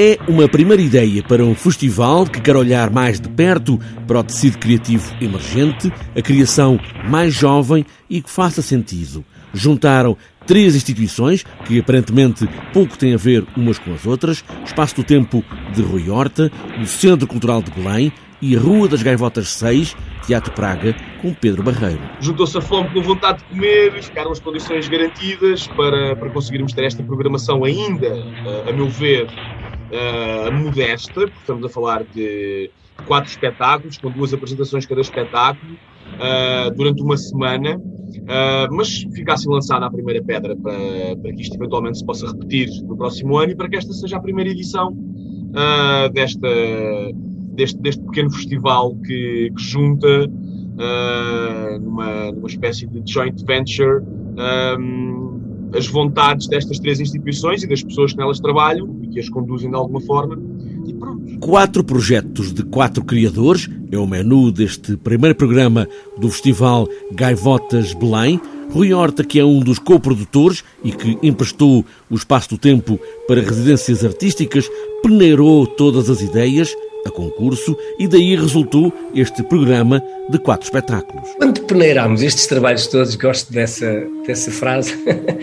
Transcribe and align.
É 0.00 0.16
uma 0.28 0.48
primeira 0.48 0.80
ideia 0.80 1.24
para 1.24 1.44
um 1.44 1.56
festival 1.56 2.24
que 2.24 2.40
quer 2.40 2.54
olhar 2.54 2.88
mais 2.88 3.20
de 3.20 3.28
perto 3.28 3.80
para 4.06 4.20
o 4.20 4.22
tecido 4.22 4.56
criativo 4.56 5.12
emergente, 5.20 5.92
a 6.16 6.22
criação 6.22 6.78
mais 7.10 7.34
jovem 7.34 7.84
e 8.08 8.22
que 8.22 8.30
faça 8.30 8.62
sentido. 8.62 9.24
Juntaram 9.52 10.16
três 10.46 10.76
instituições 10.76 11.44
que 11.64 11.80
aparentemente 11.80 12.48
pouco 12.72 12.96
têm 12.96 13.14
a 13.14 13.16
ver 13.16 13.44
umas 13.56 13.76
com 13.76 13.92
as 13.92 14.06
outras: 14.06 14.44
Espaço 14.64 14.94
do 14.94 15.02
Tempo 15.02 15.42
de 15.74 15.82
Rui 15.82 16.08
Horta, 16.08 16.48
o 16.80 16.86
Centro 16.86 17.26
Cultural 17.26 17.60
de 17.60 17.72
Belém 17.72 18.12
e 18.40 18.54
Rua 18.54 18.86
das 18.86 19.02
Gaivotas 19.02 19.48
6, 19.48 19.96
Teatro 20.26 20.52
Praga, 20.52 20.94
com 21.20 21.34
Pedro 21.34 21.64
Barreiro. 21.64 22.00
Juntou-se 22.20 22.56
a 22.56 22.60
fome 22.60 22.88
com 22.90 23.02
vontade 23.02 23.38
de 23.38 23.44
comer, 23.46 24.00
ficaram 24.00 24.30
as 24.30 24.38
condições 24.38 24.86
garantidas 24.86 25.66
para, 25.66 26.14
para 26.14 26.30
conseguirmos 26.30 26.72
ter 26.72 26.84
esta 26.84 27.02
programação 27.02 27.64
ainda, 27.64 28.12
a 28.68 28.72
meu 28.72 28.88
ver, 28.88 29.26
uh, 29.90 30.52
modesta, 30.52 31.12
porque 31.12 31.38
estamos 31.38 31.64
a 31.64 31.68
falar 31.68 32.04
de 32.04 32.70
quatro 33.06 33.30
espetáculos, 33.30 33.98
com 33.98 34.10
duas 34.10 34.32
apresentações 34.32 34.86
cada 34.86 35.00
espetáculo, 35.00 35.74
uh, 35.74 36.74
durante 36.74 37.02
uma 37.02 37.16
semana, 37.16 37.76
uh, 37.76 38.74
mas 38.74 39.02
ficasse 39.14 39.48
lançada 39.48 39.86
a 39.86 39.90
primeira 39.90 40.22
pedra 40.22 40.56
para, 40.56 41.16
para 41.16 41.32
que 41.32 41.42
isto 41.42 41.56
eventualmente 41.56 41.98
se 41.98 42.06
possa 42.06 42.26
repetir 42.26 42.68
no 42.84 42.96
próximo 42.96 43.36
ano 43.38 43.52
e 43.52 43.56
para 43.56 43.68
que 43.68 43.76
esta 43.76 43.92
seja 43.92 44.16
a 44.16 44.20
primeira 44.20 44.50
edição 44.50 44.92
uh, 44.92 46.12
desta, 46.12 46.48
deste, 47.54 47.80
deste 47.80 48.02
pequeno 48.04 48.30
festival 48.30 48.96
que, 49.06 49.52
que 49.56 49.62
junta 49.62 50.26
numa, 51.80 52.30
numa 52.30 52.46
espécie 52.46 52.86
de 52.86 53.02
joint 53.04 53.44
venture 53.44 54.00
um, 54.38 55.37
as 55.74 55.86
vontades 55.86 56.46
destas 56.46 56.78
três 56.78 57.00
instituições 57.00 57.62
e 57.62 57.66
das 57.66 57.82
pessoas 57.82 58.12
que 58.12 58.18
nelas 58.18 58.40
trabalham 58.40 58.88
e 59.02 59.08
que 59.08 59.20
as 59.20 59.28
conduzem 59.28 59.70
de 59.70 59.76
alguma 59.76 60.00
forma 60.00 60.38
e 60.86 60.94
pronto. 60.94 61.38
Quatro 61.40 61.84
projetos 61.84 62.52
de 62.52 62.62
quatro 62.62 63.04
criadores 63.04 63.68
é 63.90 63.98
o 63.98 64.06
menu 64.06 64.50
deste 64.50 64.96
primeiro 64.96 65.34
programa 65.34 65.88
do 66.18 66.30
Festival 66.30 66.88
Gaivotas 67.12 67.92
Belém. 67.94 68.40
Rui 68.70 68.92
Horta, 68.92 69.24
que 69.24 69.40
é 69.40 69.44
um 69.44 69.60
dos 69.60 69.78
coprodutores 69.78 70.62
e 70.84 70.92
que 70.92 71.18
emprestou 71.22 71.84
o 72.10 72.14
espaço 72.14 72.50
do 72.50 72.58
tempo 72.58 73.00
para 73.26 73.40
residências 73.40 74.04
artísticas, 74.04 74.68
peneirou 75.02 75.66
todas 75.66 76.10
as 76.10 76.20
ideias 76.20 76.74
a 77.06 77.10
concurso 77.10 77.76
e 77.98 78.06
daí 78.06 78.36
resultou 78.36 78.92
este 79.14 79.42
programa 79.42 80.02
de 80.28 80.38
quatro 80.38 80.66
espetáculos. 80.66 81.28
Quando 81.38 81.60
peneirámos 81.62 82.22
estes 82.22 82.46
trabalhos 82.46 82.86
todos, 82.86 83.14
gosto 83.14 83.52
dessa, 83.52 84.06
dessa 84.26 84.50
frase, 84.50 84.94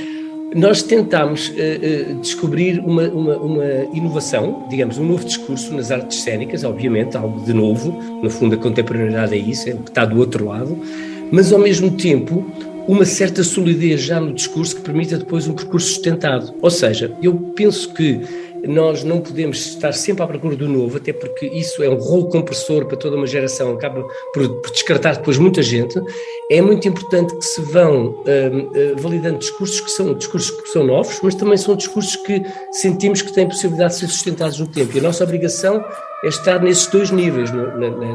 nós 0.54 0.82
tentámos 0.82 1.48
uh, 1.48 1.52
uh, 1.52 2.14
descobrir 2.20 2.78
uma, 2.80 3.08
uma, 3.08 3.36
uma, 3.36 3.64
inovação, 3.92 4.66
digamos, 4.68 4.98
um 4.98 5.04
novo 5.04 5.24
discurso 5.24 5.72
nas 5.74 5.90
artes 5.90 6.22
cênicas, 6.22 6.64
obviamente, 6.64 7.16
algo 7.16 7.44
de 7.44 7.52
novo, 7.52 7.92
no 8.22 8.30
fundo 8.30 8.54
a 8.54 8.58
contemporaneidade 8.58 9.34
é 9.34 9.38
isso, 9.38 9.68
é 9.68 9.74
o 9.74 9.78
que 9.78 9.90
está 9.90 10.04
do 10.04 10.18
outro 10.18 10.46
lado, 10.46 10.78
mas 11.30 11.52
ao 11.52 11.58
mesmo 11.58 11.90
tempo 11.90 12.44
uma 12.86 13.04
certa 13.04 13.44
solidez 13.44 14.02
já 14.02 14.20
no 14.20 14.32
discurso 14.32 14.76
que 14.76 14.82
permita 14.82 15.16
depois 15.16 15.46
um 15.46 15.54
percurso 15.54 15.88
sustentado. 15.88 16.52
Ou 16.60 16.70
seja, 16.70 17.12
eu 17.22 17.34
penso 17.54 17.92
que 17.94 18.20
nós 18.66 19.02
não 19.02 19.20
podemos 19.20 19.58
estar 19.66 19.92
sempre 19.92 20.22
à 20.22 20.26
procura 20.26 20.56
do 20.56 20.68
novo, 20.68 20.96
até 20.96 21.12
porque 21.12 21.46
isso 21.46 21.82
é 21.82 21.88
um 21.88 21.96
rolo 21.96 22.28
compressor 22.28 22.86
para 22.86 22.96
toda 22.96 23.16
uma 23.16 23.26
geração, 23.26 23.72
acaba 23.72 24.06
por, 24.32 24.48
por 24.60 24.70
descartar 24.70 25.16
depois 25.16 25.38
muita 25.38 25.62
gente. 25.62 26.00
É 26.50 26.60
muito 26.60 26.86
importante 26.86 27.34
que 27.36 27.44
se 27.44 27.60
vão 27.60 28.06
uh, 28.06 28.14
uh, 28.14 28.96
validando 28.98 29.38
discursos 29.38 29.80
que 29.80 29.90
são 29.90 30.14
discursos 30.14 30.50
que 30.50 30.68
são 30.68 30.84
novos, 30.84 31.18
mas 31.22 31.34
também 31.34 31.56
são 31.56 31.74
discursos 31.74 32.16
que 32.16 32.42
sentimos 32.72 33.22
que 33.22 33.32
têm 33.32 33.48
possibilidade 33.48 33.94
de 33.94 34.00
ser 34.00 34.08
sustentados 34.08 34.58
no 34.58 34.66
tempo. 34.66 34.96
E 34.96 35.00
a 35.00 35.02
nossa 35.02 35.24
obrigação 35.24 35.84
é 36.22 36.28
estar 36.28 36.60
nesses 36.60 36.86
dois 36.86 37.10
níveis, 37.10 37.50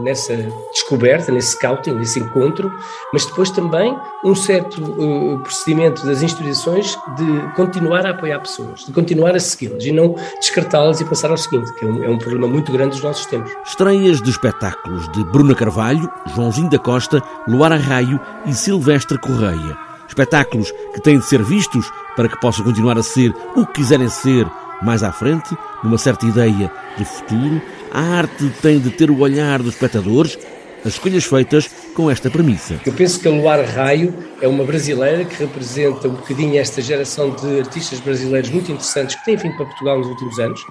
nessa 0.04 0.34
descoberta, 0.72 1.32
nesse 1.32 1.52
scouting, 1.52 1.92
nesse 1.96 2.20
encontro, 2.20 2.72
mas 3.12 3.26
depois 3.26 3.52
também 3.52 3.98
um 4.24 4.34
certo 4.34 4.82
uh, 4.82 5.40
procedimento 5.40 6.06
das 6.06 6.22
instituições 6.22 6.98
de 7.18 7.56
continuar 7.56 8.06
a 8.06 8.12
apoiar 8.12 8.40
pessoas, 8.40 8.86
de 8.86 8.94
continuar 8.94 9.36
a 9.36 9.40
segui-las 9.40 9.84
e 9.84 9.92
não 9.92 10.16
descartá-las 10.40 11.02
e 11.02 11.06
passar 11.06 11.32
ao 11.32 11.38
seguinte, 11.38 11.74
que 11.74 11.84
é 11.84 11.88
um, 11.88 12.04
é 12.04 12.10
um, 12.10 12.18
problema 12.18 12.48
muito 12.48 12.72
grande 12.72 12.92
dos 12.92 13.04
nossos 13.04 13.26
tempos. 13.26 13.52
Estreias 13.66 14.22
de 14.22 14.30
espetáculos 14.30 15.12
de 15.12 15.24
Bruna 15.26 15.54
Carvalho, 15.54 16.10
Joãozinho 16.34 16.70
da 16.70 16.80
Costa, 16.80 17.22
Luar 17.48 17.74
Arraio 17.74 18.20
e 18.46 18.54
Silvestre 18.54 19.18
Correia. 19.18 19.78
Espetáculos 20.08 20.72
que 20.94 21.02
têm 21.02 21.20
de 21.20 21.26
ser 21.26 21.44
vistos 21.44 21.92
para 22.16 22.30
que 22.30 22.40
possam 22.40 22.64
continuar 22.64 22.98
a 22.98 23.04
ser 23.04 23.36
o 23.56 23.66
que 23.66 23.74
quiserem 23.74 24.08
ser 24.08 24.48
mais 24.82 25.04
à 25.04 25.12
frente, 25.12 25.56
numa 25.84 25.98
certa 25.98 26.26
ideia 26.26 26.72
de 26.98 27.06
futuro, 27.06 27.62
a 27.92 28.02
arte 28.02 28.50
tem 28.62 28.80
de 28.80 28.90
ter 28.90 29.10
o 29.10 29.20
olhar 29.20 29.62
dos 29.62 29.74
espectadores, 29.74 30.38
as 30.86 30.94
escolhas 30.94 31.26
feitas 31.26 31.70
com 31.94 32.10
esta 32.10 32.30
premissa. 32.30 32.80
Eu 32.86 32.94
penso 32.94 33.20
que 33.20 33.28
a 33.28 33.32
Luar 33.32 33.64
Raio 33.66 34.14
é 34.42 34.48
uma 34.48 34.64
brasileira 34.64 35.26
que 35.26 35.36
representa 35.44 36.08
um 36.08 36.14
bocadinho 36.14 36.60
esta 36.60 36.82
geração 36.82 37.32
de 37.32 37.60
artistas 37.60 38.00
brasileiros 38.00 38.50
muito 38.50 38.72
interessantes 38.72 39.16
que 39.16 39.26
têm 39.26 39.36
vindo 39.36 39.56
para 39.56 39.66
Portugal 39.66 39.98
nos 39.98 40.08
últimos 40.08 40.40
anos. 40.40 40.62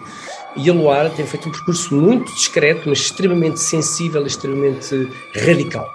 E 0.56 0.70
a 0.70 0.72
Luar 0.72 1.10
tem 1.10 1.26
feito 1.26 1.48
um 1.48 1.52
percurso 1.52 1.94
muito 1.94 2.32
discreto, 2.32 2.88
mas 2.88 3.00
extremamente 3.00 3.60
sensível, 3.60 4.26
extremamente 4.26 5.10
radical. 5.34 5.86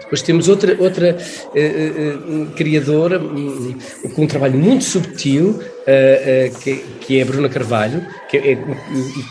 Depois 0.00 0.22
temos 0.22 0.46
outra, 0.48 0.76
outra 0.78 1.16
uh, 1.16 2.42
uh, 2.42 2.46
criadora 2.54 3.18
um, 3.18 3.76
com 4.14 4.22
um 4.22 4.26
trabalho 4.28 4.58
muito 4.58 4.84
subtil, 4.84 5.58
uh, 5.90 6.58
que, 6.60 6.76
que, 7.00 7.18
é 7.18 7.22
a 7.22 7.24
Bruna 7.26 7.48
Carvalho, 7.48 8.06
que, 8.28 8.36
é, 8.36 8.58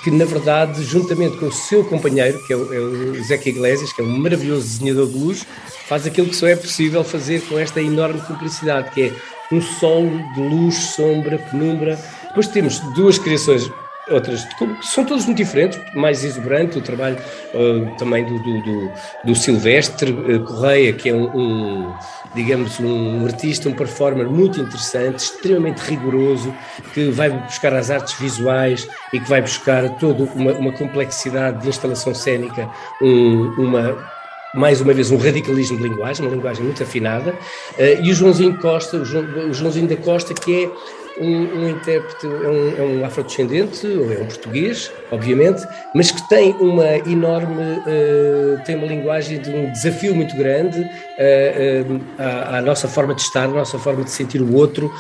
que 0.04 0.12
na 0.12 0.26
verdade, 0.26 0.84
juntamente 0.84 1.38
com 1.38 1.48
o 1.48 1.52
seu 1.52 1.84
companheiro, 1.86 2.40
que 2.46 2.54
é 2.54 2.56
o, 2.56 2.74
é 2.74 2.80
o 2.80 3.24
Zeca 3.24 3.50
Iglesias, 3.50 3.94
que 3.94 4.02
é 4.02 4.04
um 4.04 4.18
maravilhoso 4.18 4.62
desenhador 4.62 5.08
de 5.08 5.18
luz, 5.18 5.46
faz 5.88 6.06
aquilo 6.06 6.28
que 6.28 6.36
só 6.36 6.48
é 6.48 6.56
possível 6.56 7.04
fazer 7.04 7.42
com 7.42 7.58
esta 7.58 7.82
enorme 7.82 8.22
cumplicidade, 8.22 8.92
que 8.92 9.04
é 9.04 9.14
um 9.52 9.62
solo 9.62 10.22
de 10.34 10.42
luz, 10.42 10.76
sombra, 10.76 11.38
penumbra. 11.38 12.00
Depois 12.28 12.48
temos 12.48 12.80
duas 12.94 13.18
criações 13.18 13.70
outras 14.12 14.48
são 14.82 15.06
todas 15.06 15.26
muito 15.26 15.38
diferentes, 15.38 15.80
mais 15.94 16.24
exuberante 16.24 16.78
o 16.78 16.82
trabalho 16.82 17.18
uh, 17.54 17.96
também 17.98 18.26
do, 18.26 18.40
do, 18.40 18.62
do, 18.62 18.92
do 19.26 19.36
Silvestre 19.36 20.12
uh, 20.12 20.44
Correia, 20.44 20.94
que 20.94 21.10
é 21.10 21.14
um, 21.14 21.38
um, 21.38 21.94
digamos, 22.36 22.80
um 22.80 23.26
artista, 23.26 23.70
um 23.70 23.74
performer 23.74 24.30
muito 24.30 24.60
interessante, 24.60 25.20
extremamente 25.20 25.80
rigoroso, 25.80 26.54
que 26.94 27.10
vai 27.10 27.30
buscar 27.30 27.74
as 27.74 27.90
artes 27.90 28.20
visuais 28.20 28.88
e 29.14 29.20
que 29.20 29.30
vai 29.30 29.42
buscar 29.42 29.90
toda 29.98 30.24
uma, 30.36 30.54
uma 30.54 30.72
complexidade 30.72 31.62
de 31.62 31.70
instalação 31.70 32.14
cênica, 32.14 32.70
um, 33.02 33.54
uma 33.58 34.20
mais 34.52 34.82
uma 34.82 34.94
vez 34.94 35.12
um 35.12 35.18
radicalismo 35.18 35.78
de 35.78 35.84
linguagem, 35.84 36.26
uma 36.26 36.36
linguagem 36.36 36.64
muito 36.64 36.82
afinada, 36.82 37.32
uh, 37.32 38.04
e 38.04 38.12
o 38.12 38.14
Joãozinho 38.16 38.58
Costa, 38.58 38.98
o, 38.98 39.06
João, 39.06 39.24
o 39.50 39.54
Joãozinho 39.54 39.88
da 39.88 39.96
Costa, 39.96 40.34
que 40.34 40.64
é 40.66 40.72
um, 41.20 41.62
um 41.62 41.70
intérprete, 41.70 42.26
é 42.26 42.48
um, 42.48 42.78
é 42.78 42.82
um 42.82 43.06
afrodescendente, 43.06 43.86
é 43.86 44.22
um 44.22 44.26
português, 44.26 44.92
obviamente, 45.12 45.66
mas 45.94 46.12
que 46.12 46.28
tem 46.30 46.54
uma 46.60 46.98
enorme, 47.08 47.62
uh, 47.62 48.64
tem 48.66 48.76
uma 48.76 48.88
linguagem 48.88 49.40
de 49.40 49.50
um 49.50 49.72
desafio 49.72 50.16
muito 50.16 50.36
grande 50.36 50.80
uh, 50.80 51.94
uh, 51.94 52.02
à, 52.18 52.58
à, 52.58 52.62
nossa 52.62 52.88
forma 52.88 53.14
de 53.14 53.22
estar, 53.22 53.46
à 53.46 53.48
nossa 53.48 53.78
forma 53.78 54.04
de 54.04 54.12
sentir 54.12 54.42
o 54.42 54.54
outro, 54.56 54.92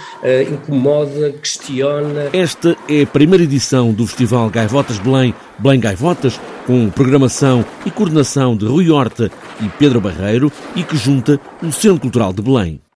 incomoda, 0.51 1.31
questiona. 1.31 2.29
Esta 2.33 2.75
é 2.87 3.03
a 3.03 3.07
primeira 3.07 3.43
edição 3.43 3.91
do 3.91 4.05
Festival 4.05 4.49
Gaivotas 4.49 4.97
Belém, 4.99 5.33
Belém 5.57 5.79
Gaivotas, 5.79 6.39
com 6.65 6.89
programação 6.89 7.65
e 7.85 7.91
coordenação 7.91 8.55
de 8.55 8.65
Rui 8.65 8.89
Horta 8.89 9.31
e 9.61 9.69
Pedro 9.69 10.01
Barreiro 10.01 10.51
e 10.75 10.83
que 10.83 10.97
junta 10.97 11.39
o 11.63 11.71
Centro 11.71 11.99
Cultural 11.99 12.33
de 12.33 12.41
Belém. 12.41 12.81